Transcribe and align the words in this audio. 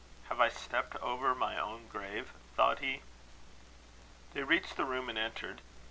"Have 0.29 0.41
I 0.41 0.49
stepped 0.49 0.95
over 0.95 1.35
my 1.35 1.59
own 1.59 1.87
grave?" 1.87 2.33
thought 2.55 2.79
he. 2.79 3.03
They 4.33 4.41
reached 4.41 4.75
the 4.75 4.85
room, 4.85 5.09
and 5.09 5.17
entered. 5.19 5.61